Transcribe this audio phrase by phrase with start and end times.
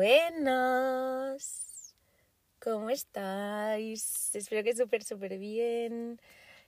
[0.00, 1.94] Buenas,
[2.58, 4.34] ¿cómo estáis?
[4.34, 6.18] Espero que súper, súper bien.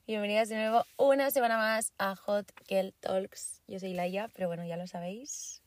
[0.07, 3.63] Bienvenidas de nuevo una semana más a Hot Girl Talks.
[3.67, 5.63] Yo soy Laia, pero bueno, ya lo sabéis.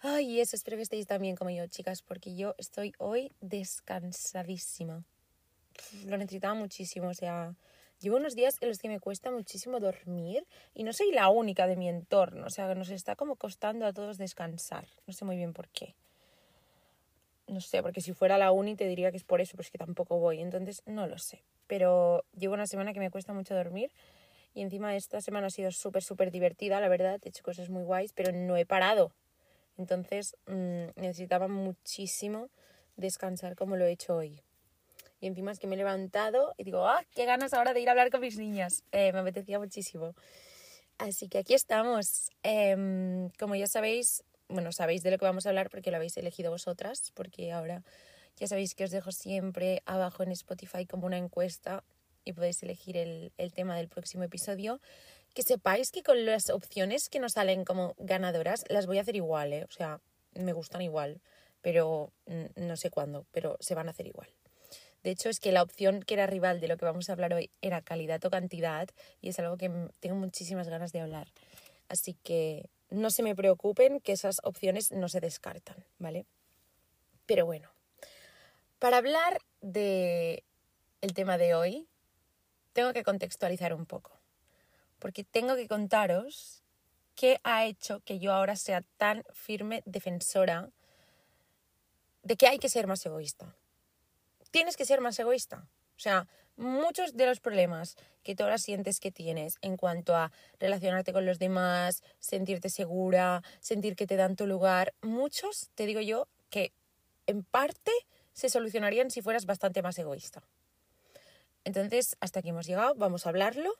[0.00, 5.04] Ay, eso, espero que estéis también como yo, chicas, porque yo estoy hoy descansadísima.
[6.06, 7.54] Lo necesitaba muchísimo, o sea,
[8.00, 10.44] llevo unos días en los que me cuesta muchísimo dormir
[10.74, 13.92] y no soy la única de mi entorno, o sea, nos está como costando a
[13.92, 14.88] todos descansar.
[15.06, 15.94] No sé muy bien por qué
[17.46, 19.70] no sé, porque si fuera la uni te diría que es por eso, pero es
[19.70, 21.42] que tampoco voy, entonces no lo sé.
[21.66, 23.90] Pero llevo una semana que me cuesta mucho dormir
[24.54, 27.82] y encima esta semana ha sido súper, súper divertida, la verdad, he hecho cosas muy
[27.82, 29.12] guays, pero no he parado.
[29.76, 32.48] Entonces mmm, necesitaba muchísimo
[32.96, 34.40] descansar como lo he hecho hoy.
[35.20, 37.88] Y encima es que me he levantado y digo, ¡ah, qué ganas ahora de ir
[37.88, 38.84] a hablar con mis niñas!
[38.92, 40.14] Eh, me apetecía muchísimo.
[40.98, 42.30] Así que aquí estamos.
[42.42, 46.16] Eh, como ya sabéis, bueno, sabéis de lo que vamos a hablar porque lo habéis
[46.16, 47.82] elegido vosotras, porque ahora
[48.36, 51.84] ya sabéis que os dejo siempre abajo en Spotify como una encuesta
[52.24, 54.80] y podéis elegir el, el tema del próximo episodio.
[55.34, 59.16] Que sepáis que con las opciones que nos salen como ganadoras las voy a hacer
[59.16, 59.64] igual, ¿eh?
[59.64, 60.00] O sea,
[60.34, 61.20] me gustan igual,
[61.60, 62.12] pero
[62.56, 64.28] no sé cuándo, pero se van a hacer igual.
[65.02, 67.34] De hecho, es que la opción que era rival de lo que vamos a hablar
[67.34, 68.88] hoy era calidad o cantidad
[69.20, 69.70] y es algo que
[70.00, 71.28] tengo muchísimas ganas de hablar.
[71.88, 76.26] Así que no se me preocupen que esas opciones no se descartan, ¿vale?
[77.26, 77.70] Pero bueno,
[78.78, 80.44] para hablar de
[81.00, 81.88] el tema de hoy,
[82.72, 84.18] tengo que contextualizar un poco,
[84.98, 86.62] porque tengo que contaros
[87.14, 90.70] qué ha hecho que yo ahora sea tan firme defensora
[92.22, 93.56] de que hay que ser más egoísta.
[94.50, 95.68] Tienes que ser más egoísta.
[95.96, 96.26] O sea,
[96.56, 101.26] muchos de los problemas que tú ahora sientes que tienes en cuanto a relacionarte con
[101.26, 106.72] los demás, sentirte segura, sentir que te dan tu lugar, muchos, te digo yo, que
[107.26, 107.92] en parte
[108.32, 110.42] se solucionarían si fueras bastante más egoísta.
[111.64, 113.74] Entonces, hasta aquí hemos llegado, vamos a hablarlo.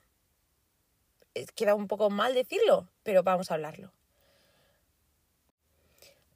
[1.34, 3.92] Eh, queda un poco mal decirlo, pero vamos a hablarlo.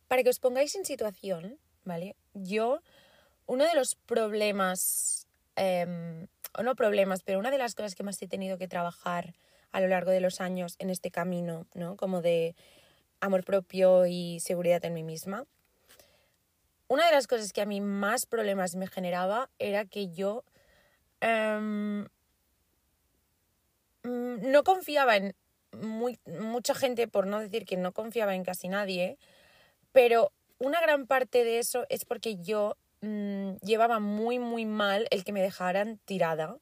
[0.09, 2.17] Para que os pongáis en situación, ¿vale?
[2.35, 2.81] Yo,
[3.47, 5.28] uno de los problemas
[5.59, 6.27] eh,
[6.57, 9.35] o no problemas, pero una de las cosas que más he tenido que trabajar
[9.71, 11.97] a lo largo de los años en este camino, ¿no?
[11.97, 12.55] Como de
[13.21, 15.45] amor propio y seguridad en mí misma.
[16.87, 20.45] Una de las cosas que a mí más problemas me generaba era que yo
[21.21, 22.07] eh,
[24.03, 25.35] no confiaba en
[26.41, 29.19] mucha gente, por no decir que no confiaba en casi nadie,
[29.93, 35.25] pero una gran parte de eso es porque yo mmm, llevaba muy, muy mal el
[35.25, 36.59] que me dejaran tirada.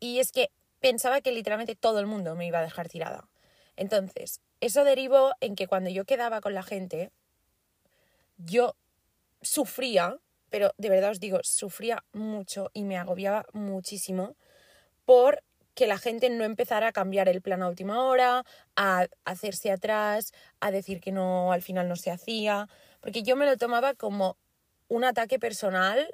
[0.00, 3.28] Y es que pensaba que literalmente todo el mundo me iba a dejar tirada.
[3.76, 7.10] Entonces, eso derivó en que cuando yo quedaba con la gente,
[8.36, 8.76] yo
[9.40, 10.18] sufría,
[10.50, 14.36] pero de verdad os digo, sufría mucho y me agobiaba muchísimo
[15.04, 15.42] por
[15.74, 18.44] que la gente no empezara a cambiar el plan a última hora,
[18.76, 22.68] a hacerse atrás, a decir que no, al final no se hacía,
[23.00, 24.36] porque yo me lo tomaba como
[24.88, 26.08] un ataque personal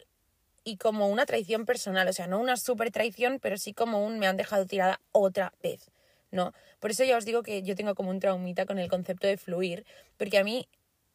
[0.64, 4.18] y como una traición personal, o sea, no una super traición, pero sí como un
[4.18, 5.90] me han dejado tirada otra vez,
[6.30, 6.52] ¿no?
[6.78, 9.38] Por eso ya os digo que yo tengo como un traumita con el concepto de
[9.38, 9.86] fluir,
[10.18, 10.68] porque a mí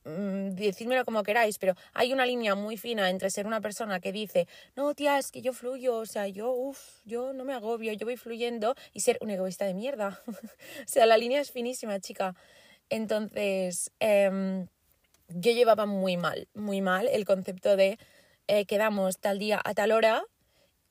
[0.06, 4.12] mmm, decídmelo como queráis, pero hay una línea muy fina entre ser una persona que
[4.12, 7.94] dice, no, tía, es que yo fluyo, o sea, yo, uff, yo no me agobio,
[7.94, 10.22] yo voy fluyendo, y ser un egoísta de mierda.
[10.28, 12.36] o sea, la línea es finísima, chica.
[12.90, 14.66] Entonces, eh,
[15.34, 17.98] yo llevaba muy mal, muy mal el concepto de
[18.48, 20.24] eh, quedamos tal día a tal hora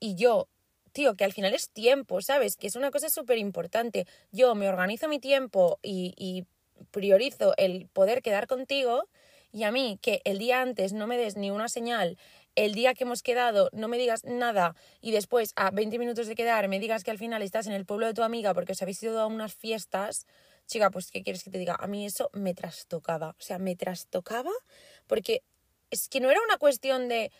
[0.00, 0.48] y yo,
[0.92, 2.56] tío, que al final es tiempo, ¿sabes?
[2.56, 4.06] Que es una cosa súper importante.
[4.32, 6.44] Yo me organizo mi tiempo y, y
[6.91, 9.08] priorizo el poder quedar contigo
[9.53, 12.16] y a mí que el día antes no me des ni una señal,
[12.54, 16.34] el día que hemos quedado no me digas nada y después a 20 minutos de
[16.34, 18.82] quedar me digas que al final estás en el pueblo de tu amiga porque os
[18.82, 20.26] habéis ido a unas fiestas,
[20.67, 21.77] chica, pues ¿qué quieres que te diga?
[21.78, 24.50] A mí eso me trastocaba, o sea, me trastocaba
[25.06, 25.43] porque
[25.91, 27.31] es que no era una cuestión de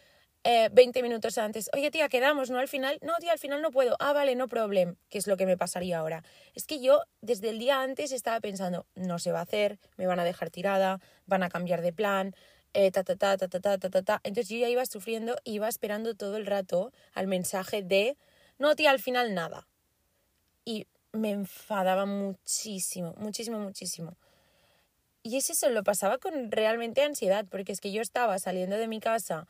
[0.45, 2.59] eh, 20 minutos antes, oye tía, quedamos, ¿no?
[2.59, 5.37] Al final, no tía, al final no puedo, ah, vale, no problem, que es lo
[5.37, 6.25] que me pasaría ahora.
[6.55, 10.07] Es que yo desde el día antes estaba pensando, no se va a hacer, me
[10.07, 12.35] van a dejar tirada, van a cambiar de plan,
[12.75, 14.21] eh, ta, ta, ta, ta, ta, ta, ta, ta.
[14.25, 18.17] Entonces yo ya iba sufriendo, iba esperando todo el rato al mensaje de,
[18.59, 19.69] no tía, al final nada.
[20.65, 24.17] Y me enfadaba muchísimo, muchísimo, muchísimo.
[25.23, 28.89] Y es eso, lo pasaba con realmente ansiedad, porque es que yo estaba saliendo de
[28.89, 29.47] mi casa,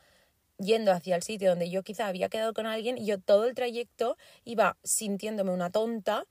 [0.59, 3.55] yendo hacia el sitio donde yo quizá había quedado con alguien, y yo todo el
[3.55, 6.25] trayecto iba sintiéndome una tonta,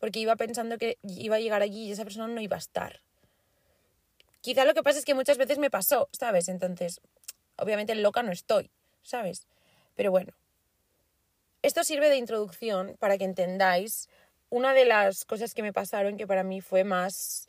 [0.00, 3.00] porque iba pensando que iba a llegar allí y esa persona no iba a estar.
[4.40, 6.48] quizá lo que pasa es que muchas veces me pasó, ¿sabes?
[6.48, 7.00] Entonces,
[7.56, 8.70] obviamente loca no estoy,
[9.02, 9.46] ¿sabes?
[9.94, 10.32] Pero bueno,
[11.62, 14.08] esto sirve de introducción para que entendáis
[14.50, 17.48] una de las cosas que me pasaron que para mí fue más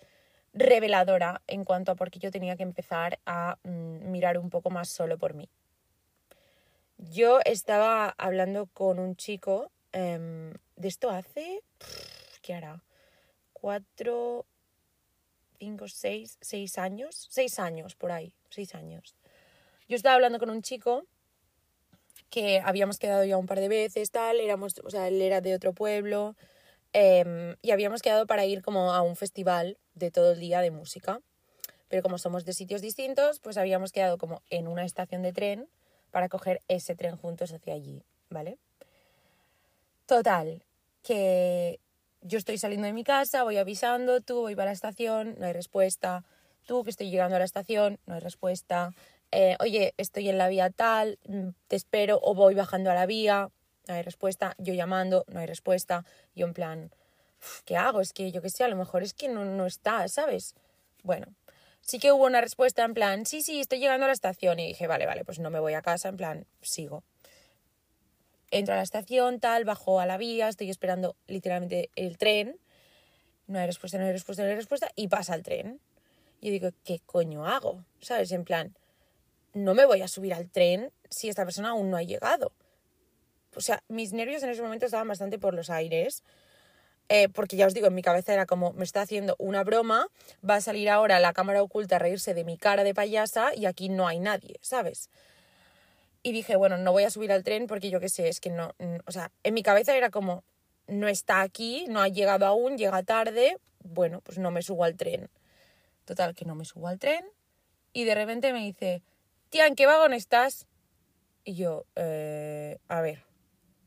[0.53, 4.69] reveladora en cuanto a por qué yo tenía que empezar a mm, mirar un poco
[4.69, 5.49] más solo por mí.
[6.97, 11.61] Yo estaba hablando con un chico em, de esto hace,
[12.41, 12.83] ¿qué hará?
[13.53, 14.45] Cuatro,
[15.59, 19.15] cinco, seis, seis años, seis años por ahí, seis años.
[19.87, 21.05] Yo estaba hablando con un chico
[22.29, 25.55] que habíamos quedado ya un par de veces, tal, éramos, o sea, él era de
[25.55, 26.35] otro pueblo,
[26.93, 30.71] em, y habíamos quedado para ir como a un festival de todo el día de
[30.71, 31.21] música.
[31.87, 35.67] Pero como somos de sitios distintos, pues habíamos quedado como en una estación de tren
[36.11, 38.57] para coger ese tren juntos hacia allí, ¿vale?
[40.05, 40.63] Total,
[41.03, 41.79] que
[42.21, 45.53] yo estoy saliendo de mi casa, voy avisando, tú voy para la estación, no hay
[45.53, 46.25] respuesta,
[46.65, 48.91] tú que estoy llegando a la estación, no hay respuesta,
[49.31, 53.05] eh, oye, estoy en la vía tal, mm, te espero o voy bajando a la
[53.05, 53.49] vía,
[53.89, 56.05] no hay respuesta, yo llamando, no hay respuesta,
[56.35, 56.91] yo en plan,
[57.65, 58.01] ¿qué hago?
[58.01, 60.55] Es que yo qué sé, a lo mejor es que no, no está, ¿sabes?
[61.03, 61.27] Bueno,
[61.81, 64.67] sí que hubo una respuesta en plan, sí, sí, estoy llegando a la estación y
[64.67, 67.03] dije, vale, vale, pues no me voy a casa, en plan, sigo.
[68.51, 72.59] Entro a la estación, tal, bajo a la vía, estoy esperando literalmente el tren,
[73.47, 75.79] no hay respuesta, no hay respuesta, no hay respuesta, y pasa el tren.
[76.41, 77.83] Y digo, ¿qué coño hago?
[77.99, 78.31] ¿Sabes?
[78.31, 78.75] En plan,
[79.53, 82.53] no me voy a subir al tren si esta persona aún no ha llegado.
[83.55, 86.23] O sea, mis nervios en ese momento estaban bastante por los aires.
[87.11, 90.07] Eh, porque ya os digo, en mi cabeza era como, me está haciendo una broma,
[90.47, 93.65] va a salir ahora la cámara oculta a reírse de mi cara de payasa y
[93.65, 95.09] aquí no hay nadie, ¿sabes?
[96.21, 98.51] Y dije, bueno, no voy a subir al tren porque yo qué sé, es que
[98.51, 98.75] no,
[99.07, 100.43] o sea, en mi cabeza era como,
[100.85, 104.95] no está aquí, no ha llegado aún, llega tarde, bueno, pues no me subo al
[104.95, 105.29] tren.
[106.05, 107.25] Total, que no me subo al tren
[107.91, 109.01] y de repente me dice,
[109.49, 110.67] tía, ¿en qué vagón estás?
[111.43, 113.23] Y yo, eh, a ver,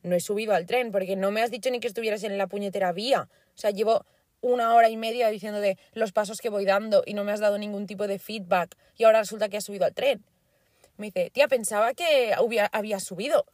[0.02, 2.46] no he subido al tren porque no me has dicho ni que estuvieras en la
[2.46, 3.28] puñetera vía.
[3.54, 4.04] O sea, llevo
[4.40, 7.40] una hora y media diciendo de los pasos que voy dando y no me has
[7.40, 10.24] dado ningún tipo de feedback y ahora resulta que has subido al tren.
[10.96, 12.34] Me dice, tía, pensaba que
[12.72, 13.46] había subido.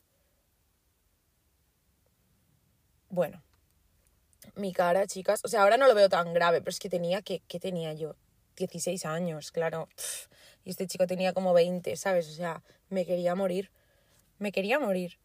[3.11, 3.43] Bueno,
[4.55, 7.23] mi cara, chicas, o sea, ahora no lo veo tan grave, pero es que tenía,
[7.23, 8.17] que ¿qué tenía yo?
[8.57, 9.89] 16 años, claro.
[10.65, 12.29] Y este chico tenía como 20, ¿sabes?
[12.29, 13.71] O sea, me quería morir.
[14.39, 15.19] Me quería morir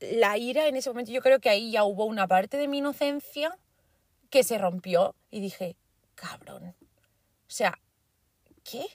[0.00, 2.78] la ira en ese momento, yo creo que ahí ya hubo una parte de mi
[2.78, 3.56] inocencia
[4.30, 5.76] que se rompió y dije,
[6.14, 6.74] cabrón.
[7.46, 7.78] O sea,
[8.64, 8.86] ¿qué?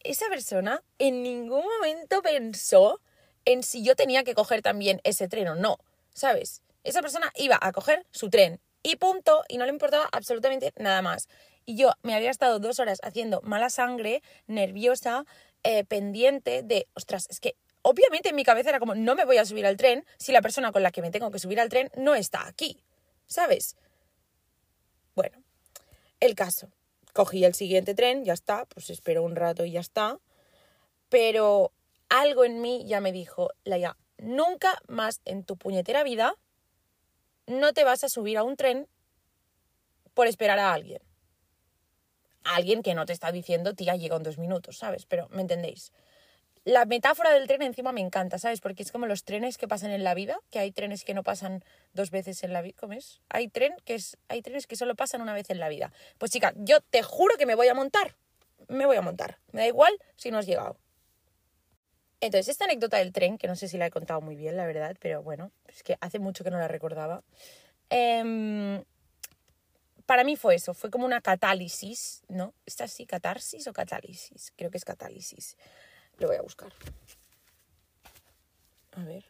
[0.00, 3.00] Esa persona en ningún momento pensó
[3.44, 5.78] en si yo tenía que coger también ese tren o no,
[6.12, 6.62] ¿sabes?
[6.82, 11.00] Esa persona iba a coger su tren y punto, y no le importaba absolutamente nada
[11.02, 11.28] más.
[11.64, 15.24] Y yo me había estado dos horas haciendo mala sangre, nerviosa,
[15.62, 19.36] eh, pendiente de, ostras, es que obviamente en mi cabeza era como, no me voy
[19.36, 21.68] a subir al tren si la persona con la que me tengo que subir al
[21.68, 22.82] tren no está aquí,
[23.26, 23.76] ¿sabes?
[25.14, 25.42] Bueno,
[26.20, 26.70] el caso.
[27.12, 30.18] Cogí el siguiente tren, ya está, pues espero un rato y ya está.
[31.08, 31.70] Pero
[32.08, 36.34] algo en mí ya me dijo, Laia, nunca más en tu puñetera vida
[37.46, 38.88] no te vas a subir a un tren
[40.14, 41.02] por esperar a alguien.
[42.44, 45.06] alguien que no te está diciendo, tía, llega en dos minutos, ¿sabes?
[45.06, 45.92] Pero, ¿me entendéis?
[46.64, 48.60] La metáfora del tren encima me encanta, ¿sabes?
[48.60, 51.22] Porque es como los trenes que pasan en la vida, que hay trenes que no
[51.22, 51.62] pasan
[51.92, 52.74] dos veces en la vida.
[52.80, 53.20] ¿Cómo es?
[53.28, 55.92] Hay, tren que es, hay trenes que solo pasan una vez en la vida.
[56.16, 58.16] Pues chica, yo te juro que me voy a montar.
[58.68, 59.38] Me voy a montar.
[59.52, 60.78] Me da igual si no has llegado.
[62.20, 64.64] Entonces, esta anécdota del tren, que no sé si la he contado muy bien, la
[64.64, 67.22] verdad, pero bueno, es que hace mucho que no la recordaba.
[67.90, 68.82] Em,
[70.06, 72.54] para mí fue eso, fue como una catálisis, ¿no?
[72.64, 74.54] ¿Está así, catarsis o catálisis?
[74.56, 75.58] Creo que es catálisis.
[76.18, 76.72] Lo voy a buscar.
[78.92, 79.24] A ver.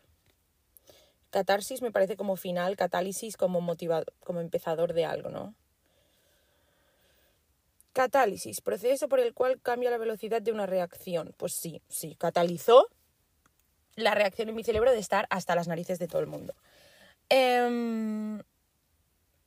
[1.30, 5.54] Catarsis me parece como final, catálisis como motivador, como empezador de algo, ¿no?
[7.92, 11.34] Catálisis, proceso por el cual cambia la velocidad de una reacción.
[11.36, 12.88] Pues sí, sí, catalizó
[13.96, 16.54] la reacción en mi cerebro de estar hasta las narices de todo el mundo.
[17.28, 18.42] Em,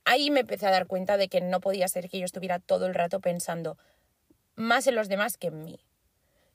[0.04, 2.86] ahí me empecé a dar cuenta de que no podía ser que yo estuviera todo
[2.86, 3.76] el rato pensando
[4.56, 5.78] más en los demás que en mí.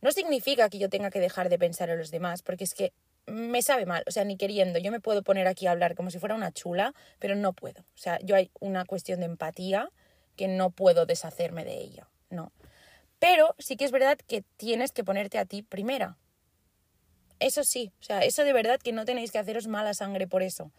[0.03, 2.91] No significa que yo tenga que dejar de pensar en los demás, porque es que
[3.25, 4.77] me sabe mal, o sea, ni queriendo.
[4.77, 7.83] Yo me puedo poner aquí a hablar como si fuera una chula, pero no puedo.
[7.83, 9.89] O sea, yo hay una cuestión de empatía
[10.35, 12.51] que no puedo deshacerme de ella, no.
[13.19, 16.17] Pero sí que es verdad que tienes que ponerte a ti primera.
[17.39, 20.43] Eso sí, o sea, eso de verdad que no tenéis que haceros mala sangre por
[20.43, 20.73] eso.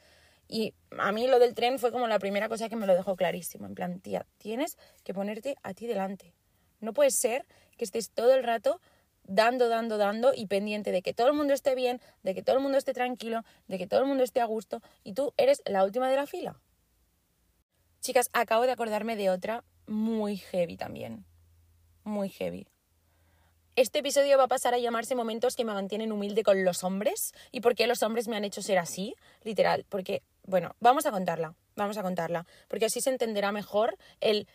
[0.48, 3.16] Y a mí lo del tren fue como la primera cosa que me lo dejó
[3.16, 3.64] clarísimo.
[3.64, 6.34] En plan, tía, tienes que ponerte a ti delante
[6.80, 7.46] No puede ser
[7.78, 8.82] que estés todo el rato
[9.24, 12.56] dando, dando, dando y pendiente de que todo el mundo esté bien, de que todo
[12.56, 15.62] el mundo esté tranquilo, de que todo el mundo esté a gusto y tú eres
[15.66, 16.60] la última de la fila.
[18.00, 21.24] Chicas, acabo de acordarme de otra muy heavy también.
[22.04, 22.66] Muy heavy.
[23.76, 27.32] Este episodio va a pasar a llamarse momentos que me mantienen humilde con los hombres
[27.50, 31.10] y por qué los hombres me han hecho ser así, literal, porque, bueno, vamos a
[31.10, 34.46] contarla, vamos a contarla, porque así se entenderá mejor el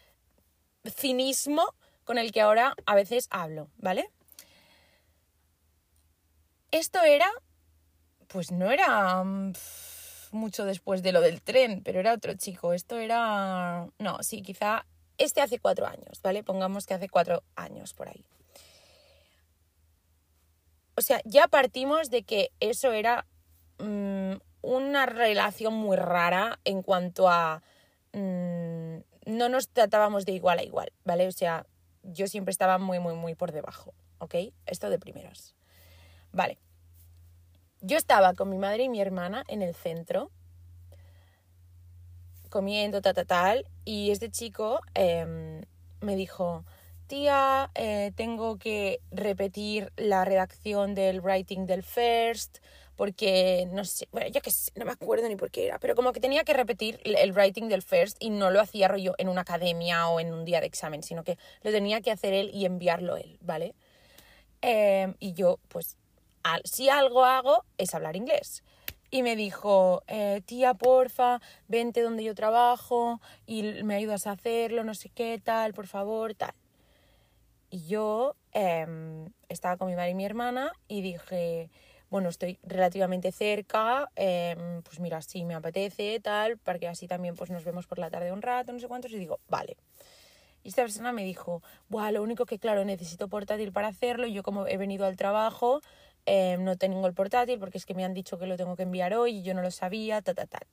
[0.86, 4.10] cinismo con el que ahora a veces hablo, ¿vale?
[6.72, 7.30] Esto era,
[8.28, 9.54] pues no era mm,
[10.32, 14.86] mucho después de lo del tren, pero era otro chico, esto era, no, sí, quizá
[15.18, 16.44] este hace cuatro años, ¿vale?
[16.44, 18.24] Pongamos que hace cuatro años por ahí.
[20.96, 23.26] O sea, ya partimos de que eso era
[23.80, 27.64] mm, una relación muy rara en cuanto a...
[28.14, 31.28] Mm, no nos tratábamos de igual a igual, ¿vale?
[31.28, 31.66] O sea,
[32.04, 34.36] yo siempre estaba muy, muy, muy por debajo, ¿ok?
[34.66, 35.56] Esto de primeros.
[36.32, 36.58] Vale.
[37.82, 40.32] Yo estaba con mi madre y mi hermana en el centro,
[42.50, 45.62] comiendo, tal, tal, tal, y este chico em,
[46.02, 46.66] me dijo,
[47.08, 52.58] tía, eh, tengo que repetir la redacción del writing del first,
[52.96, 55.96] porque no sé, bueno, yo que sé, no me acuerdo ni por qué era, pero
[55.96, 59.30] como que tenía que repetir el writing del first y no lo hacía rollo en
[59.30, 62.52] una academia o en un día de examen, sino que lo tenía que hacer él
[62.54, 63.74] y enviarlo él, ¿vale?
[64.62, 65.98] Em, y yo, pues,
[66.64, 68.64] si algo hago es hablar inglés.
[69.12, 74.84] Y me dijo, eh, tía, porfa, vente donde yo trabajo y me ayudas a hacerlo,
[74.84, 76.54] no sé qué, tal, por favor, tal.
[77.72, 81.70] Y yo em, estaba con mi madre y mi hermana y dije,
[82.10, 87.36] bueno, estoy relativamente cerca, em, pues mira, si me apetece, tal, para que así también
[87.36, 89.78] pues nos vemos por la tarde un rato, no sé cuántos, y digo, vale.
[90.64, 94.34] Y esta persona me dijo, Buah, lo único que, claro, necesito portátil para hacerlo, y
[94.34, 95.82] yo como he venido al trabajo,
[96.26, 98.84] em, no tengo el portátil porque es que me han dicho que lo tengo que
[98.84, 100.68] enviar hoy y yo no lo sabía, tal, tal, tal.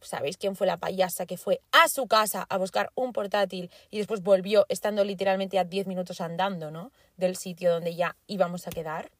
[0.00, 3.98] ¿Sabéis quién fue la payasa que fue a su casa a buscar un portátil y
[3.98, 6.92] después volvió estando literalmente a 10 minutos andando, ¿no?
[7.16, 9.10] Del sitio donde ya íbamos a quedar?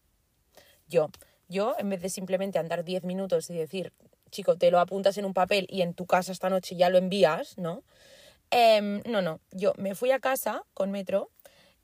[0.88, 1.09] Yo.
[1.49, 3.92] Yo, en vez de simplemente andar 10 minutos y decir,
[4.30, 6.99] chico, te lo apuntas en un papel y en tu casa esta noche ya lo
[6.99, 7.85] envías, ¿no?
[8.50, 11.30] Em, no, no, yo me fui a casa con metro,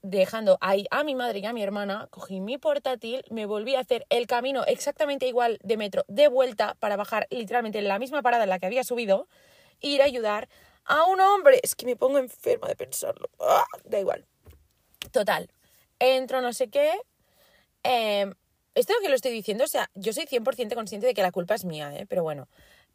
[0.03, 3.81] dejando ahí a mi madre y a mi hermana, cogí mi portátil, me volví a
[3.81, 8.21] hacer el camino exactamente igual de metro de vuelta para bajar literalmente en la misma
[8.23, 9.29] parada en la que había subido,
[9.81, 10.49] e ir a ayudar
[10.85, 11.61] a un hombre.
[11.63, 13.31] Es que me pongo enferma de pensarlo.
[13.41, 13.65] ¡Ah!
[13.85, 14.27] Da igual.
[15.13, 15.49] Total.
[15.99, 16.93] Entro no sé qué.
[17.85, 18.33] Eh,
[18.75, 21.55] esto que lo estoy diciendo, o sea, yo soy 100% consciente de que la culpa
[21.55, 22.07] es mía, ¿eh?
[22.09, 22.49] Pero bueno.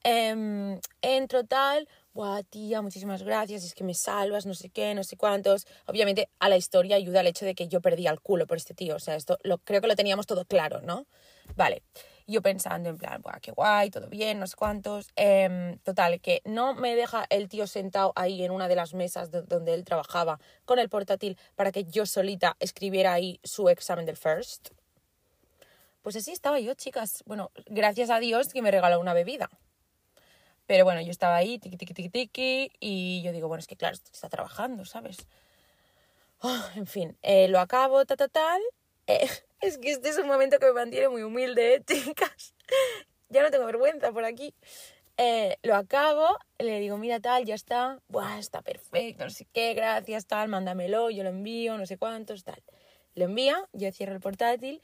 [0.03, 1.87] Em, entro tal,
[2.17, 5.67] Buah, tía, muchísimas gracias, es que me salvas, no sé qué, no sé cuántos.
[5.85, 8.73] Obviamente a la historia ayuda el hecho de que yo perdí al culo por este
[8.73, 11.05] tío, o sea, esto lo, creo que lo teníamos todo claro, ¿no?
[11.55, 11.83] Vale,
[12.25, 15.11] yo pensando en plan, Buah, qué guay, todo bien, no sé cuántos.
[15.15, 19.29] Em, total, que no me deja el tío sentado ahí en una de las mesas
[19.29, 24.17] donde él trabajaba con el portátil para que yo solita escribiera ahí su examen del
[24.17, 24.69] first.
[26.01, 27.21] Pues así estaba yo, chicas.
[27.27, 29.51] Bueno, gracias a Dios que me regaló una bebida.
[30.67, 33.77] Pero bueno, yo estaba ahí, tiki, tiki, tiki, tiki, y yo digo, bueno, es que
[33.77, 35.17] claro, está trabajando, ¿sabes?
[36.41, 38.61] Ah, en fin, eh, lo acabo, ta, ta, tal.
[39.09, 39.29] Eh,
[39.61, 42.53] es que este es un momento que me mantiene muy humilde, ¿eh, chicas.
[43.29, 44.53] ya no tengo vergüenza por aquí.
[45.15, 49.73] Eh, lo acabo, le digo, mira tal, ya está, Buah, está perfecto, no sé qué,
[49.73, 52.61] gracias, tal, mándamelo, yo lo envío, no sé cuántos, tal.
[53.15, 54.81] Lo envía, yo cierro el portátil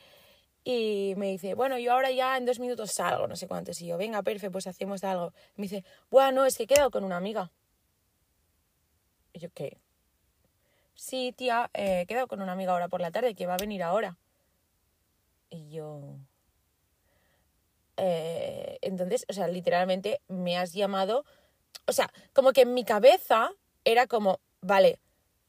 [0.63, 3.81] y me dice, bueno, yo ahora ya en dos minutos salgo, no sé cuántos.
[3.81, 5.33] Y yo, venga, perfecto, pues hacemos algo.
[5.55, 7.51] Me dice, bueno, es que he quedado con una amiga.
[9.33, 9.77] Y yo, ¿qué?
[10.95, 13.57] Sí, tía, eh, he quedado con una amiga ahora por la tarde que va a
[13.57, 14.17] venir ahora.
[15.49, 16.15] Y yo...
[17.97, 21.25] Eh, entonces, o sea, literalmente me has llamado...
[21.87, 23.51] O sea, como que en mi cabeza
[23.83, 24.99] era como, vale,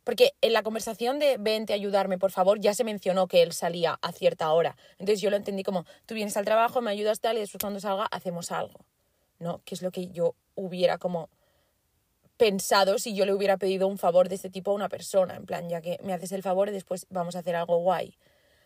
[0.04, 3.52] porque en la conversación de vente a ayudarme, por favor, ya se mencionó que él
[3.52, 4.76] salía a cierta hora.
[4.98, 7.80] Entonces yo lo entendí como, tú vienes al trabajo, me ayudas tal y después cuando
[7.80, 8.84] salga hacemos algo.
[9.38, 9.62] ¿No?
[9.64, 11.28] Que es lo que yo hubiera como
[12.36, 15.36] pensado si yo le hubiera pedido un favor de este tipo a una persona.
[15.36, 18.16] En plan, ya que me haces el favor y después vamos a hacer algo guay.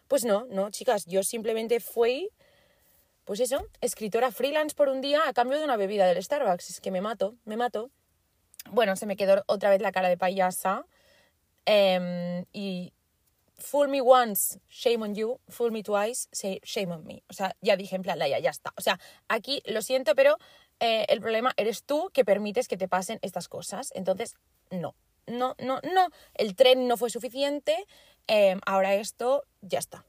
[0.09, 2.30] Pues no, no, chicas, yo simplemente fui,
[3.25, 6.71] pues eso, escritora freelance por un día a cambio de una bebida del Starbucks.
[6.71, 7.90] Es que me mato, me mato.
[8.71, 10.87] Bueno, se me quedó otra vez la cara de payasa
[11.71, 12.95] Em, y
[13.59, 16.27] fool me once, shame on you, fool me twice,
[16.65, 17.23] shame on me.
[17.29, 18.73] O sea, ya dije en plan, ya, ya está.
[18.79, 18.99] O sea,
[19.29, 20.39] aquí lo siento, pero
[20.81, 23.91] eh, el problema eres tú que permites que te pasen estas cosas.
[23.95, 24.35] Entonces,
[24.71, 24.95] no,
[25.27, 27.77] no, no, no, el tren no fue suficiente,
[28.29, 30.07] em, ahora esto ya está.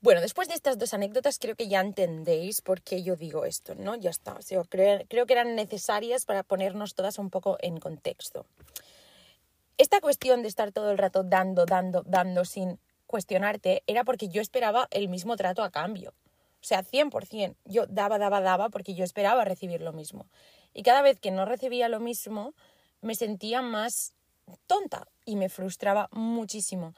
[0.00, 3.76] Bueno, después de estas dos anécdotas creo que ya entendéis por qué yo digo esto,
[3.76, 3.94] ¿no?
[3.94, 4.36] Ya está.
[4.68, 8.46] creo, creo que eran necesarias para ponernos todas un poco en contexto.
[9.78, 14.42] Esta cuestión de estar todo el rato dando, dando, dando sin cuestionarte era porque yo
[14.42, 16.14] esperaba el mismo trato a cambio.
[16.60, 17.54] O sea, 100%.
[17.64, 20.26] Yo daba, daba, daba porque yo esperaba recibir lo mismo.
[20.74, 22.54] Y cada vez que no recibía lo mismo,
[23.02, 24.14] me sentía más
[24.66, 26.94] tonta y me frustraba muchísimo.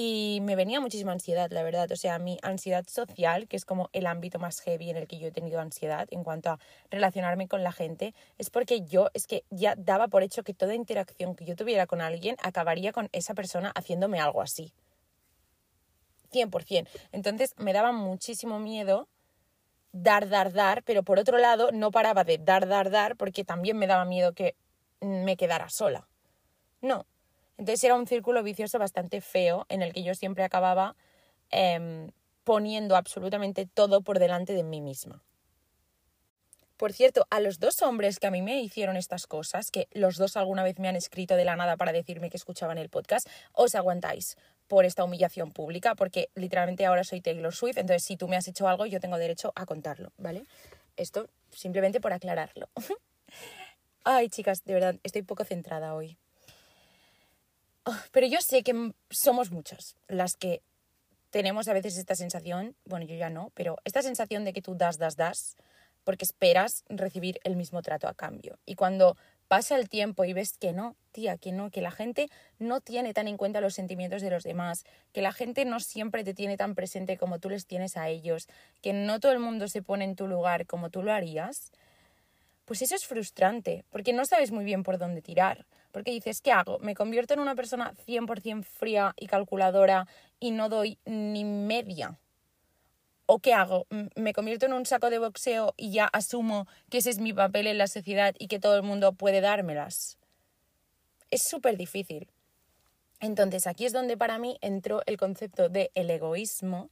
[0.00, 1.90] Y me venía muchísima ansiedad, la verdad.
[1.90, 5.18] O sea, mi ansiedad social, que es como el ámbito más heavy en el que
[5.18, 9.26] yo he tenido ansiedad en cuanto a relacionarme con la gente, es porque yo es
[9.26, 13.08] que ya daba por hecho que toda interacción que yo tuviera con alguien acabaría con
[13.10, 14.72] esa persona haciéndome algo así.
[16.30, 16.88] 100%.
[17.10, 19.08] Entonces me daba muchísimo miedo
[19.90, 23.76] dar, dar, dar, pero por otro lado no paraba de dar, dar, dar porque también
[23.76, 24.54] me daba miedo que
[25.00, 26.06] me quedara sola.
[26.80, 27.04] No,
[27.58, 30.96] entonces era un círculo vicioso bastante feo en el que yo siempre acababa
[31.50, 32.10] em,
[32.44, 35.22] poniendo absolutamente todo por delante de mí misma.
[36.78, 40.16] Por cierto, a los dos hombres que a mí me hicieron estas cosas, que los
[40.16, 43.28] dos alguna vez me han escrito de la nada para decirme que escuchaban el podcast,
[43.52, 44.36] os aguantáis
[44.68, 48.46] por esta humillación pública, porque literalmente ahora soy Taylor Swift, entonces si tú me has
[48.46, 50.44] hecho algo, yo tengo derecho a contarlo, ¿vale?
[50.96, 52.68] Esto simplemente por aclararlo.
[54.04, 56.16] Ay, chicas, de verdad, estoy poco centrada hoy.
[57.90, 60.60] Ah, pero yo sé que somos muchas las que
[61.30, 64.74] tenemos a veces esta sensación, bueno, yo ya no, pero esta sensación de que tú
[64.74, 65.56] das, das, das,
[66.04, 68.58] porque esperas recibir el mismo trato a cambio.
[68.66, 69.16] Y cuando
[69.46, 72.28] pasa el tiempo y ves que no, tía, que no, que la gente
[72.58, 76.24] no tiene tan en cuenta los sentimientos de los demás, que la gente no siempre
[76.24, 78.48] te tiene tan presente como tú les tienes a ellos,
[78.82, 81.72] que no todo el mundo se pone en tu lugar como tú lo harías,
[82.66, 85.64] pues eso es frustrante, porque no sabes muy bien por dónde tirar.
[85.92, 86.78] Porque dices, ¿qué hago?
[86.80, 90.06] ¿Me convierto en una persona 100% fría y calculadora
[90.38, 92.18] y no doy ni media?
[93.26, 93.86] ¿O qué hago?
[94.16, 97.66] ¿Me convierto en un saco de boxeo y ya asumo que ese es mi papel
[97.66, 100.18] en la sociedad y que todo el mundo puede dármelas?
[101.30, 102.30] Es súper difícil.
[103.20, 106.90] Entonces aquí es donde para mí entró el concepto de el egoísmo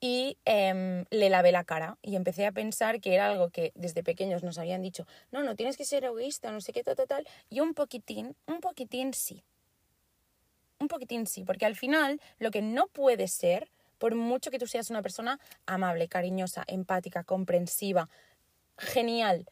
[0.00, 4.02] y em, le lavé la cara y empecé a pensar que era algo que desde
[4.02, 7.06] pequeños nos habían dicho, no, no tienes que ser egoísta, no sé qué, tal, tal,
[7.06, 9.44] tal, y un poquitín, un poquitín sí.
[10.78, 14.66] Un poquitín sí, porque al final lo que no puede ser, por mucho que tú
[14.66, 18.08] seas una persona amable, cariñosa, empática, comprensiva,
[18.78, 19.46] genial,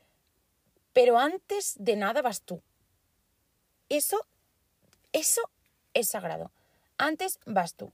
[0.94, 2.62] pero antes de nada vas tú.
[3.90, 4.26] Eso,
[5.12, 5.42] eso
[5.92, 6.50] es sagrado.
[6.96, 7.92] Antes vas tú.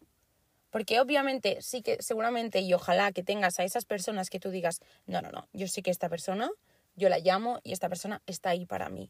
[0.74, 4.80] Porque obviamente sí que seguramente y ojalá que tengas a esas personas que tú digas,
[5.06, 6.50] no, no, no, yo sí que esta persona,
[6.96, 9.08] yo la llamo y esta persona está ahí para mí.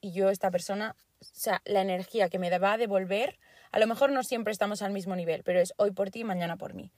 [0.00, 3.38] Y yo esta persona, o sea, la energía que me va a devolver,
[3.70, 6.56] a lo mejor no siempre estamos al mismo nivel, pero es hoy por ti mañana
[6.56, 6.90] por mí.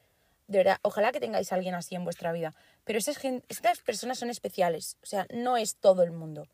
[0.46, 2.54] De verdad, ojalá que tengáis a alguien así en vuestra vida.
[2.84, 6.48] Pero esas, estas personas son especiales, o sea, no es todo el mundo.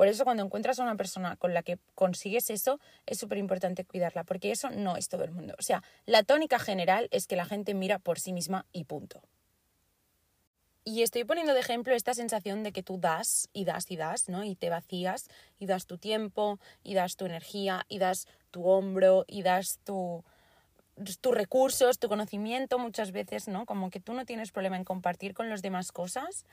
[0.00, 3.84] Por eso cuando encuentras a una persona con la que consigues eso, es súper importante
[3.84, 5.54] cuidarla, porque eso no es todo el mundo.
[5.58, 9.20] O sea, la tónica general es que la gente mira por sí misma y punto.
[10.84, 14.30] Y estoy poniendo de ejemplo esta sensación de que tú das y das y das,
[14.30, 14.42] ¿no?
[14.42, 19.26] Y te vacías y das tu tiempo y das tu energía y das tu hombro
[19.28, 20.24] y das tu,
[21.20, 23.66] tus recursos, tu conocimiento muchas veces, ¿no?
[23.66, 26.46] Como que tú no tienes problema en compartir con los demás cosas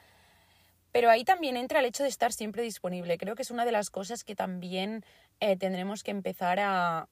[0.91, 3.17] pero ahí también entra el hecho de estar siempre disponible.
[3.17, 5.03] Creo que es una de las cosas que también
[5.39, 7.07] eh, tendremos que empezar a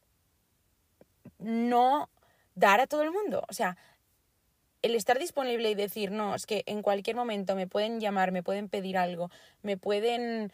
[1.40, 2.10] no
[2.56, 3.44] dar a todo el mundo.
[3.50, 3.78] O sea,
[4.82, 8.44] el estar disponible y decir, no, es que en cualquier momento me pueden llamar, me
[8.44, 10.52] pueden pedir algo, me pueden...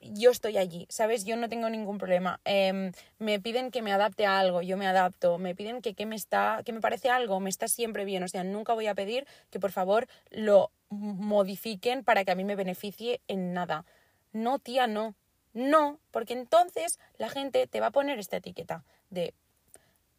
[0.00, 1.24] Yo estoy allí, ¿sabes?
[1.24, 2.40] Yo no tengo ningún problema.
[2.44, 5.38] Em, me piden que me adapte a algo, yo me adapto.
[5.38, 8.22] Me piden que, que, me está, que me parece algo, me está siempre bien.
[8.22, 12.44] O sea, nunca voy a pedir que por favor lo modifiquen para que a mí
[12.44, 13.84] me beneficie en nada.
[14.32, 15.14] No, tía, no.
[15.52, 19.34] No, porque entonces la gente te va a poner esta etiqueta de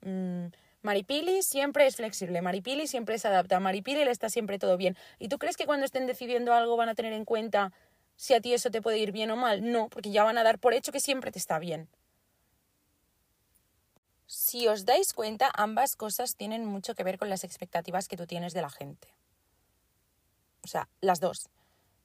[0.02, 0.46] mmm,
[0.86, 4.96] Maripili siempre es flexible, Maripili siempre se adapta, Maripili le está siempre todo bien.
[5.18, 7.74] ¿Y tú crees que cuando estén decidiendo algo van a tener en cuenta
[8.16, 9.72] si a ti eso te puede ir bien o mal?
[9.72, 11.90] No, porque ya van a dar por hecho que siempre te está bien.
[14.28, 18.26] Si os dais cuenta, ambas cosas tienen mucho que ver con las expectativas que tú
[18.26, 19.08] tienes de la gente.
[20.64, 21.50] O sea, las dos.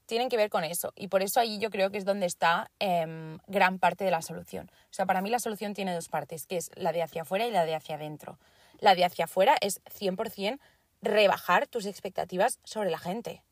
[0.04, 0.92] Tienen que ver con eso.
[0.96, 4.22] Y por eso ahí yo creo que es donde está em, gran parte de la
[4.22, 4.70] solución.
[4.90, 7.46] O sea, para mí la solución tiene dos partes, que es la de hacia afuera
[7.46, 8.38] y la de hacia adentro.
[8.80, 10.58] La de hacia afuera es 100%
[11.00, 13.42] rebajar tus expectativas sobre la gente.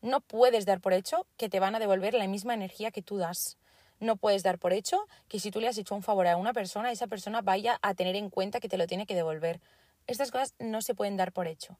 [0.00, 3.16] No puedes dar por hecho que te van a devolver la misma energía que tú
[3.18, 3.58] das.
[4.00, 6.52] no puedes dar por hecho que si tú le has hecho un favor a una
[6.52, 9.60] persona, esa persona vaya a tener en cuenta que te lo tiene que devolver.
[10.06, 11.78] Estas cosas no se pueden dar por hecho.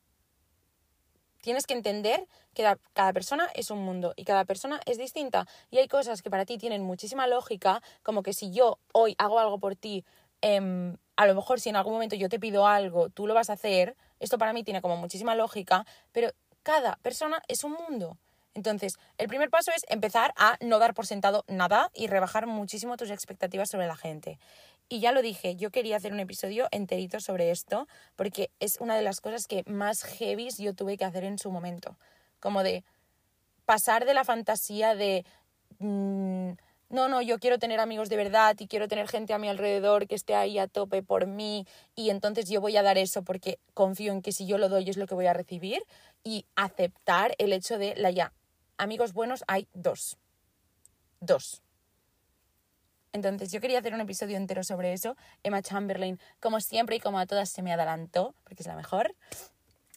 [1.41, 5.47] Tienes que entender que cada persona es un mundo y cada persona es distinta.
[5.71, 9.39] Y hay cosas que para ti tienen muchísima lógica, como que si yo hoy hago
[9.39, 10.05] algo por ti,
[10.41, 13.51] em, a lo mejor si en algún momento yo te pido algo, tú lo vas
[13.51, 13.97] a hacer.
[14.19, 18.19] Esto para mí tiene como muchísima lógica, pero cada persona es un mundo.
[18.55, 22.97] Entonces, el primer paso es empezar a no dar por sentado nada y rebajar muchísimo
[22.97, 24.39] tus expectativas sobre la gente.
[24.89, 28.97] Y ya lo dije, yo quería hacer un episodio enterito sobre esto porque es una
[28.97, 31.97] de las cosas que más heavy yo tuve que hacer en su momento.
[32.41, 32.85] Como de
[33.65, 35.25] pasar de la fantasía de...
[35.79, 36.53] Mm,
[36.91, 40.07] no, no, yo quiero tener amigos de verdad y quiero tener gente a mi alrededor
[40.07, 43.59] que esté ahí a tope por mí y entonces yo voy a dar eso porque
[43.75, 45.83] confío en que si yo lo doy es lo que voy a recibir
[46.25, 48.33] y aceptar el hecho de la ya.
[48.79, 50.17] Amigos buenos hay dos.
[51.21, 51.63] Dos.
[53.13, 55.17] Entonces yo quería hacer un episodio entero sobre eso.
[55.43, 59.15] Emma Chamberlain, como siempre y como a todas, se me adelantó, porque es la mejor.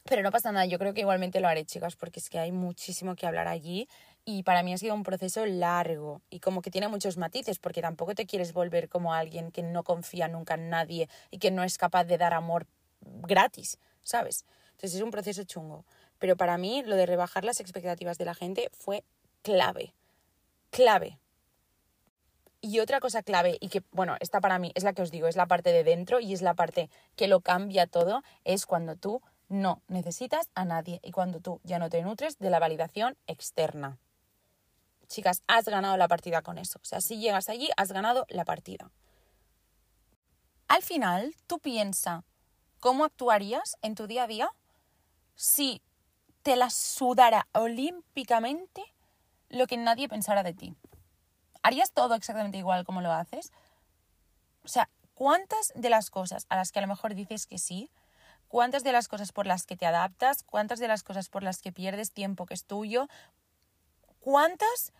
[0.06, 2.52] Pero no pasa nada, yo creo que igualmente lo haré, chicas, porque es que hay
[2.52, 3.88] muchísimo que hablar allí
[4.26, 7.82] y para mí ha sido un proceso largo y como que tiene muchos matices, porque
[7.82, 11.64] tampoco te quieres volver como alguien que no confía nunca en nadie y que no
[11.64, 12.68] es capaz de dar amor
[13.02, 14.46] gratis, ¿sabes?
[14.72, 15.86] Entonces es un proceso chungo.
[16.20, 19.04] Pero para mí lo de rebajar las expectativas de la gente fue
[19.42, 19.94] clave,
[20.70, 21.18] clave.
[22.64, 25.28] Y otra cosa clave, y que, bueno, esta para mí es la que os digo,
[25.28, 28.96] es la parte de dentro y es la parte que lo cambia todo, es cuando
[28.96, 33.18] tú no necesitas a nadie y cuando tú ya no te nutres de la validación
[33.26, 33.98] externa.
[35.12, 36.80] Chicas, has ganado la partida con eso.
[36.82, 38.92] O sea, si llegas allí, has ganado la partida.
[40.70, 42.24] Al final, tú piensa
[42.80, 44.50] cómo actuarías en tu día a día
[45.36, 45.82] si
[46.44, 48.84] te la sudara olímpicamente
[49.50, 50.78] lo que nadie pensara de ti.
[51.62, 53.52] ¿Harías todo exactamente igual como lo haces?
[54.64, 57.92] O sea, ¿cuántas de las cosas a las que a lo mejor dices que sí,
[58.48, 61.60] cuántas de las cosas por las que te adaptas, cuántas de las cosas por las
[61.60, 63.10] que pierdes tiempo que es tuyo,
[64.22, 64.94] cuántas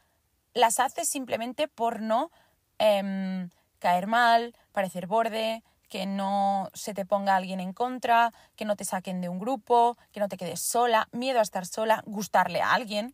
[0.54, 2.32] las haces simplemente por no
[2.78, 8.76] em, caer mal, parecer borde, que no se te ponga alguien en contra, que no
[8.76, 12.62] te saquen de un grupo, que no te quedes sola, miedo a estar sola, gustarle
[12.62, 13.14] a alguien.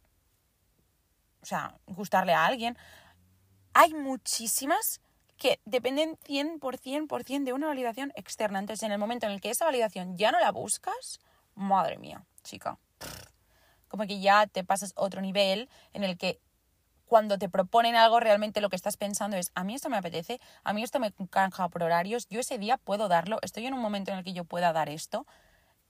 [1.42, 2.78] O sea, gustarle a alguien
[3.80, 5.02] hay muchísimas
[5.38, 8.58] que dependen 100%, de una validación externa.
[8.58, 11.20] Entonces, en el momento en el que esa validación ya no la buscas,
[11.54, 12.80] madre mía, chica.
[13.88, 16.40] Como que ya te pasas otro nivel en el que
[17.08, 20.40] cuando te proponen algo, realmente lo que estás pensando es, a mí esto me apetece,
[20.64, 23.80] a mí esto me canja por horarios, yo ese día puedo darlo, estoy en un
[23.80, 25.26] momento en el que yo pueda dar esto.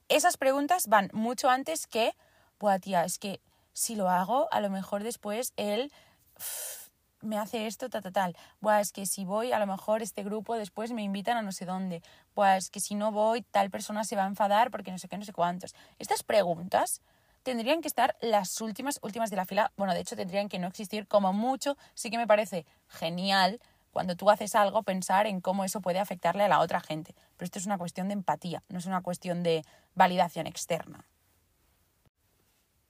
[0.10, 2.13] Esas preguntas van mucho antes que,
[2.60, 3.41] buah, tía, es que
[3.73, 5.91] si lo hago, a lo mejor después él
[7.21, 8.38] me hace esto, tal, tal, tal.
[8.62, 11.51] Buah, es que si voy, a lo mejor este grupo después me invitan a no
[11.51, 12.01] sé dónde.
[12.36, 15.08] Buah, es que si no voy, tal persona se va a enfadar porque no sé
[15.08, 15.75] qué, no sé cuántos.
[15.97, 17.01] Estas preguntas
[17.47, 19.71] tendrían que estar las últimas, últimas de la fila.
[19.77, 21.77] Bueno, de hecho tendrían que no existir como mucho.
[21.93, 26.43] Sí que me parece genial cuando tú haces algo pensar en cómo eso puede afectarle
[26.43, 27.15] a la otra gente.
[27.38, 29.63] Pero esto es una cuestión de empatía, no es una cuestión de
[29.95, 31.07] validación externa.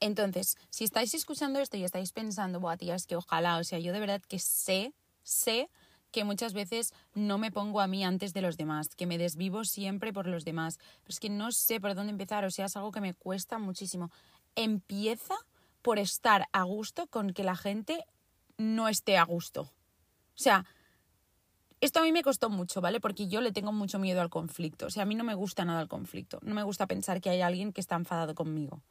[0.00, 3.78] Entonces, si estáis escuchando esto y estáis pensando, buah, tía, es que ojalá, o sea,
[3.78, 4.92] yo de verdad que sé,
[5.22, 5.70] sé
[6.10, 9.64] que muchas veces no me pongo a mí antes de los demás, que me desvivo
[9.64, 12.76] siempre por los demás, pero es que no sé por dónde empezar, o sea, es
[12.76, 14.10] algo que me cuesta muchísimo.
[14.60, 15.36] Empieza
[15.82, 18.04] por estar a gusto con que la gente
[18.56, 19.62] no esté a gusto.
[19.62, 19.70] O
[20.34, 20.66] sea,
[21.80, 22.98] esto a mí me costó mucho, ¿vale?
[22.98, 24.86] Porque yo le tengo mucho miedo al conflicto.
[24.86, 26.40] O sea, a mí no me gusta nada el conflicto.
[26.42, 28.82] No me gusta pensar que hay alguien que está enfadado conmigo.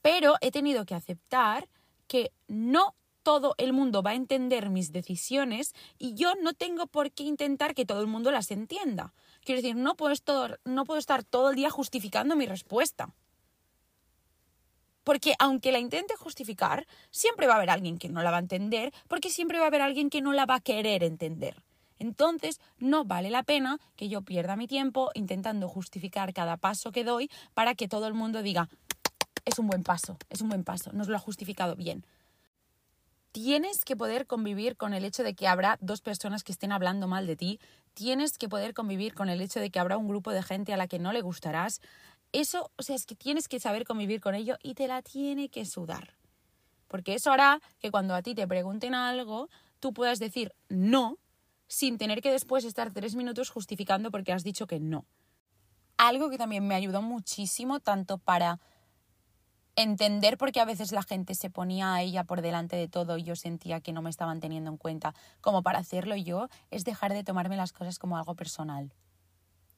[0.00, 1.68] Pero he tenido que aceptar
[2.06, 7.12] que no todo el mundo va a entender mis decisiones y yo no tengo por
[7.12, 9.12] qué intentar que todo el mundo las entienda.
[9.44, 13.14] Quiero decir, no puedo, estar, no puedo estar todo el día justificando mi respuesta.
[15.04, 18.40] Porque aunque la intente justificar, siempre va a haber alguien que no la va a
[18.40, 21.62] entender, porque siempre va a haber alguien que no la va a querer entender.
[21.98, 27.04] Entonces, no vale la pena que yo pierda mi tiempo intentando justificar cada paso que
[27.04, 28.68] doy para que todo el mundo diga,
[29.44, 32.04] es un buen paso, es un buen paso, nos lo ha justificado bien.
[33.30, 37.08] Tienes que poder convivir con el hecho de que habrá dos personas que estén hablando
[37.08, 37.60] mal de ti,
[37.94, 40.76] tienes que poder convivir con el hecho de que habrá un grupo de gente a
[40.76, 41.80] la que no le gustarás.
[42.32, 45.48] Eso, o sea, es que tienes que saber convivir con ello y te la tiene
[45.50, 46.16] que sudar.
[46.88, 49.48] Porque eso hará que cuando a ti te pregunten algo,
[49.80, 51.18] tú puedas decir no
[51.66, 55.06] sin tener que después estar tres minutos justificando porque has dicho que no.
[55.96, 58.60] Algo que también me ayudó muchísimo tanto para
[59.76, 63.16] entender por qué a veces la gente se ponía a ella por delante de todo
[63.16, 66.84] y yo sentía que no me estaban teniendo en cuenta, como para hacerlo yo, es
[66.84, 68.92] dejar de tomarme las cosas como algo personal.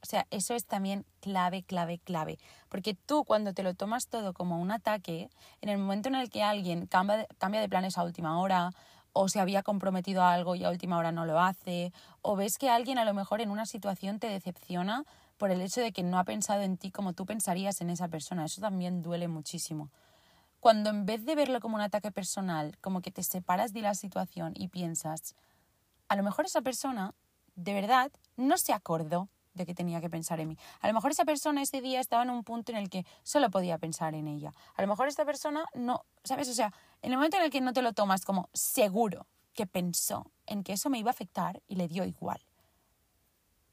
[0.04, 2.38] O sea, eso es también clave, clave, clave.
[2.68, 5.30] Porque tú cuando te lo tomas todo como un ataque,
[5.62, 8.70] en el momento en el que alguien cambia de, cambia de planes a última hora,
[9.14, 11.90] o se había comprometido a algo y a última hora no lo hace,
[12.20, 15.04] o ves que alguien a lo mejor en una situación te decepciona
[15.38, 18.08] por el hecho de que no ha pensado en ti como tú pensarías en esa
[18.08, 18.44] persona.
[18.44, 19.88] Eso también duele muchísimo.
[20.60, 23.94] Cuando en vez de verlo como un ataque personal, como que te separas de la
[23.94, 25.34] situación y piensas,
[26.10, 27.14] a lo mejor esa persona
[27.54, 30.58] de verdad no se acordó de que tenía que pensar en mí.
[30.80, 33.50] A lo mejor esa persona ese día estaba en un punto en el que solo
[33.50, 34.52] podía pensar en ella.
[34.74, 36.48] A lo mejor esta persona no, ¿sabes?
[36.48, 39.66] O sea, en el momento en el que no te lo tomas como seguro que
[39.66, 42.40] pensó en que eso me iba a afectar y le dio igual.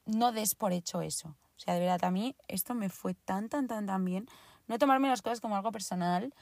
[0.05, 1.29] No des por hecho eso.
[1.57, 4.27] O sea, de verdad, a mí esto me fue tan, tan, tan, tan bien.
[4.67, 6.33] No tomarme las cosas como algo personal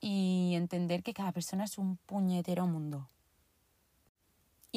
[0.00, 3.08] y entender que cada persona es un puñetero mundo.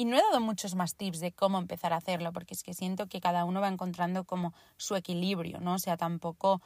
[0.00, 2.72] Y no he dado muchos más tips de cómo empezar a hacerlo, porque es que
[2.72, 5.74] siento que cada uno va encontrando como su equilibrio, ¿no?
[5.74, 6.62] O sea, tampoco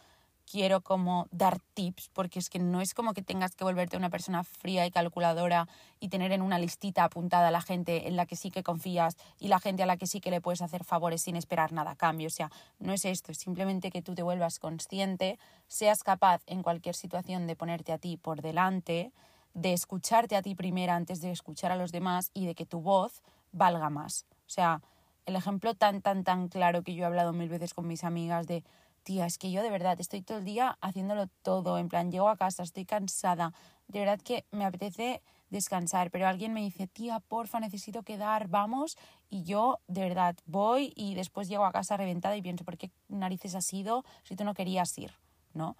[0.48, 4.08] quiero como dar tips, porque es que no es como que tengas que volverte una
[4.08, 5.66] persona fría y calculadora
[5.98, 9.16] y tener en una listita apuntada a la gente en la que sí que confías
[9.40, 11.90] y la gente a la que sí que le puedes hacer favores sin esperar nada
[11.90, 12.28] a cambio.
[12.28, 16.62] O sea, no es esto, es simplemente que tú te vuelvas consciente, seas capaz en
[16.62, 19.10] cualquier situación de ponerte a ti por delante,
[19.54, 22.80] de escucharte a ti primera antes de escuchar a los demás y de que tu
[22.80, 24.26] voz valga más.
[24.46, 24.82] O sea,
[25.26, 28.46] el ejemplo tan, tan, tan claro que yo he hablado mil veces con mis amigas
[28.46, 28.64] de,
[29.04, 32.28] tía, es que yo de verdad estoy todo el día haciéndolo todo, en plan, llego
[32.28, 33.52] a casa, estoy cansada,
[33.86, 38.96] de verdad que me apetece descansar, pero alguien me dice, tía, porfa, necesito quedar, vamos,
[39.30, 42.90] y yo de verdad voy y después llego a casa reventada y pienso, ¿por qué
[43.08, 45.12] narices has ido si tú no querías ir?
[45.52, 45.76] ¿No?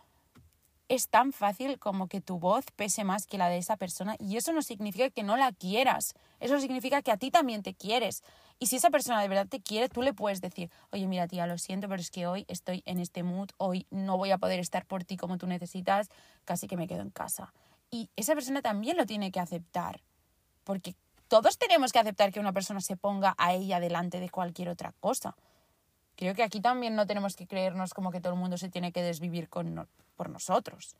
[0.89, 4.37] Es tan fácil como que tu voz pese más que la de esa persona y
[4.37, 8.23] eso no significa que no la quieras, eso significa que a ti también te quieres.
[8.59, 11.47] Y si esa persona de verdad te quiere, tú le puedes decir, oye, mira tía,
[11.47, 14.61] lo siento, pero es que hoy estoy en este mood, hoy no voy a poder
[14.61, 16.09] estar por ti como tú necesitas,
[16.45, 17.53] casi que me quedo en casa.
[17.91, 20.03] Y esa persona también lo tiene que aceptar,
[20.65, 20.95] porque
[21.29, 24.93] todos tenemos que aceptar que una persona se ponga a ella delante de cualquier otra
[25.01, 25.35] cosa.
[26.17, 28.93] Creo que aquí también no tenemos que creernos como que todo el mundo se tiene
[28.93, 30.95] que desvivir con, por nosotros.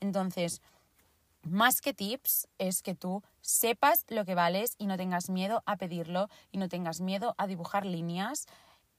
[0.00, 0.60] Entonces,
[1.42, 5.76] más que tips es que tú sepas lo que vales y no tengas miedo a
[5.76, 8.46] pedirlo y no tengas miedo a dibujar líneas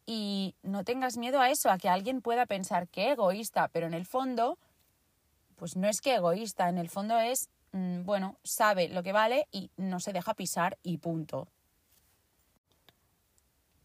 [0.05, 3.93] y no tengas miedo a eso, a que alguien pueda pensar que egoísta, pero en
[3.93, 4.57] el fondo,
[5.55, 9.47] pues no es que egoísta, en el fondo es, mm, bueno, sabe lo que vale
[9.51, 11.47] y no se deja pisar y punto.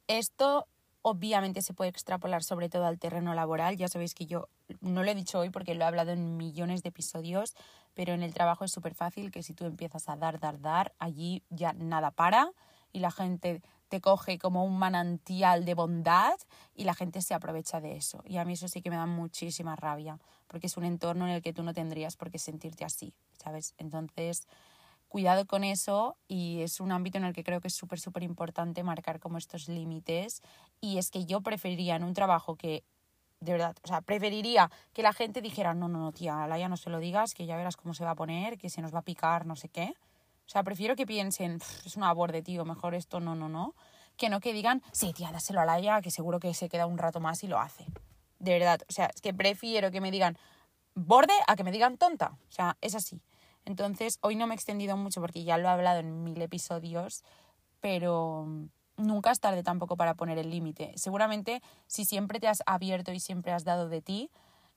[0.06, 0.66] Esto
[1.06, 3.76] obviamente se puede extrapolar sobre todo al terreno laboral.
[3.76, 4.48] Ya sabéis que yo
[4.80, 7.54] no lo he dicho hoy porque lo he hablado en millones de episodios,
[7.92, 10.94] pero en el trabajo es súper fácil que si tú empiezas a dar, dar, dar,
[10.98, 12.50] allí ya nada para
[12.90, 16.36] y la gente te coge como un manantial de bondad
[16.74, 18.22] y la gente se aprovecha de eso.
[18.24, 21.34] Y a mí eso sí que me da muchísima rabia, porque es un entorno en
[21.34, 23.74] el que tú no tendrías por qué sentirte así, ¿sabes?
[23.76, 24.48] Entonces,
[25.14, 28.24] cuidado con eso y es un ámbito en el que creo que es súper, súper
[28.24, 30.42] importante marcar como estos límites
[30.80, 32.82] y es que yo preferiría en un trabajo que,
[33.38, 36.68] de verdad, o sea, preferiría que la gente dijera, no, no, no, tía, a ya
[36.68, 38.92] no se lo digas, que ya verás cómo se va a poner, que se nos
[38.92, 39.94] va a picar, no sé qué.
[40.46, 43.76] O sea, prefiero que piensen, es una borde, tío, mejor esto, no, no, no.
[44.16, 46.98] Que no que digan, sí, tía, dáselo a Laia, que seguro que se queda un
[46.98, 47.86] rato más y lo hace.
[48.40, 50.36] De verdad, o sea, es que prefiero que me digan
[50.96, 52.36] borde a que me digan tonta.
[52.48, 53.20] O sea, es así.
[53.64, 57.24] Entonces, hoy no me he extendido mucho porque ya lo he hablado en mil episodios,
[57.80, 58.46] pero
[58.96, 60.92] nunca es tarde tampoco para poner el límite.
[60.96, 64.30] Seguramente, si siempre te has abierto y siempre has dado de ti,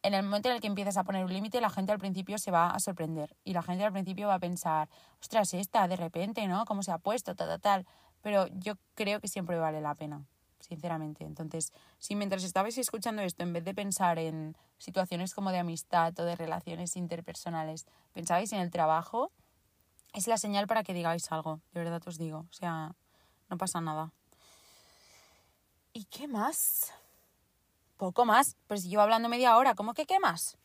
[0.04, 2.38] en el momento en el que empiezas a poner un límite, la gente al principio
[2.38, 5.95] se va a sorprender y la gente al principio va a pensar, ostras, esta de
[5.95, 6.65] repente, ¿no?
[6.65, 7.36] ¿Cómo se ha puesto?
[7.36, 7.86] Tal, tal, tal.
[8.21, 10.26] Pero yo creo que siempre vale la pena
[10.60, 11.24] sinceramente.
[11.24, 16.17] Entonces, si mientras estabais escuchando esto, en vez de pensar en situaciones como de amistad
[16.20, 19.32] o de relaciones interpersonales, pensabais en el trabajo,
[20.13, 22.46] es la señal para que digáis algo, de verdad os digo.
[22.50, 22.96] O sea,
[23.50, 24.12] no pasa nada.
[25.93, 26.93] ¿Y qué más?
[27.98, 28.56] Poco más.
[28.67, 30.58] Pues yo hablando media hora, ¿cómo que qué más?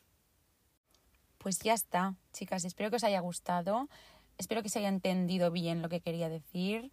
[1.37, 2.65] Pues ya está, chicas.
[2.65, 3.89] Espero que os haya gustado.
[4.37, 6.91] Espero que se haya entendido bien lo que quería decir.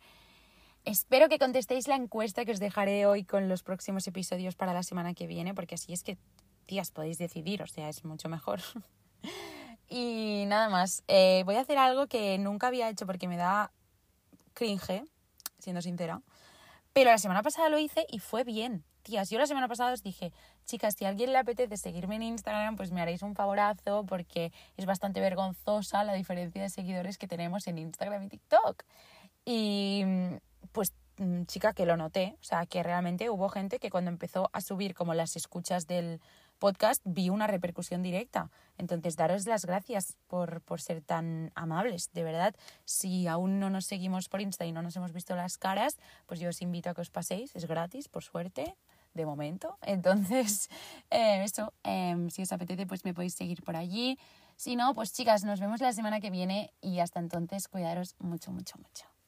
[0.84, 4.82] Espero que contestéis la encuesta que os dejaré hoy con los próximos episodios para la
[4.82, 6.16] semana que viene, porque así es que,
[6.66, 8.60] tías, podéis decidir, o sea, es mucho mejor.
[9.88, 13.72] y nada más, eh, voy a hacer algo que nunca había hecho porque me da
[14.54, 15.04] cringe,
[15.58, 16.22] siendo sincera.
[16.94, 18.84] Pero la semana pasada lo hice y fue bien.
[19.02, 20.32] tías, yo la semana pasada os dije,
[20.64, 24.50] chicas, si a alguien le apetece seguirme en Instagram, pues me haréis un favorazo porque
[24.76, 28.82] es bastante vergonzosa la diferencia de seguidores que tenemos en Instagram y TikTok.
[29.44, 30.04] Y
[30.72, 34.50] pues mm, chica que lo noté, o sea, que realmente hubo gente que cuando empezó
[34.52, 36.20] a subir como las escuchas del
[36.60, 38.50] podcast vi una repercusión directa.
[38.78, 42.54] Entonces, daros las gracias por, por ser tan amables, de verdad.
[42.84, 46.38] Si aún no nos seguimos por Insta y no nos hemos visto las caras, pues
[46.38, 48.76] yo os invito a que os paséis, es gratis, por suerte,
[49.14, 49.76] de momento.
[49.82, 50.70] Entonces,
[51.10, 54.18] eh, eso, em, si os apetece, pues me podéis seguir por allí.
[54.56, 58.52] Si no, pues chicas, nos vemos la semana que viene y hasta entonces cuidaros mucho,
[58.52, 59.19] mucho, mucho.